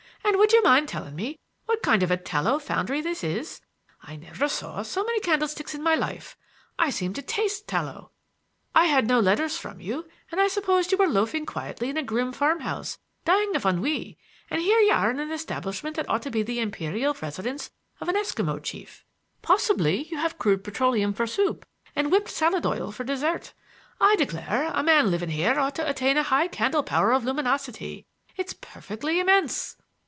And 0.23 0.37
would 0.39 0.53
you 0.53 0.63
mind 0.63 0.87
telling 0.87 1.15
me 1.15 1.39
what 1.65 1.81
kind 1.83 2.03
of 2.03 2.09
a 2.11 2.15
tallow 2.15 2.57
foundry 2.57 3.01
this 3.01 3.23
is? 3.23 3.59
I 4.01 4.15
never 4.15 4.47
saw 4.47 4.81
so 4.81 5.03
many 5.03 5.19
candlesticks 5.19 5.75
in 5.75 5.83
my 5.83 5.93
life. 5.93 6.37
I 6.79 6.89
seem 6.89 7.13
to 7.15 7.21
taste 7.21 7.67
tallow. 7.67 8.11
I 8.73 8.85
had 8.85 9.07
no 9.07 9.19
letters 9.19 9.57
from 9.57 9.81
you, 9.81 10.07
and 10.31 10.39
I 10.39 10.47
supposed 10.47 10.91
you 10.91 10.97
were 10.97 11.07
loafing 11.09 11.45
quietly 11.45 11.89
in 11.89 11.97
a 11.97 12.03
grim 12.03 12.31
farm 12.31 12.61
house, 12.61 12.97
dying 13.25 13.55
of 13.57 13.65
ennui, 13.65 14.17
and 14.49 14.61
here 14.61 14.79
you 14.79 14.93
are 14.93 15.11
in 15.11 15.19
an 15.19 15.31
establishment 15.31 15.95
that 15.97 16.09
ought 16.09 16.21
to 16.21 16.31
be 16.31 16.43
the 16.43 16.59
imperial 16.59 17.15
residence 17.21 17.69
of 17.99 18.07
an 18.07 18.15
Eskimo 18.15 18.61
chief. 18.63 19.03
Possibly 19.41 20.03
you 20.03 20.17
have 20.17 20.37
crude 20.39 20.63
petroleum 20.63 21.13
for 21.13 21.27
soup 21.27 21.65
and 21.95 22.09
whipped 22.11 22.29
salad 22.29 22.65
oil 22.65 22.91
for 22.91 23.03
dessert. 23.03 23.53
I 23.99 24.15
declare, 24.15 24.71
a 24.73 24.81
man 24.83 25.11
living 25.11 25.29
here 25.29 25.59
ought 25.59 25.75
to 25.75 25.89
attain 25.89 26.15
a 26.15 26.23
high 26.23 26.47
candle 26.47 26.83
power 26.83 27.11
of 27.11 27.25
luminosity. 27.25 28.05
It's 28.37 28.53
perfectly 28.53 29.19
immense." 29.19 29.75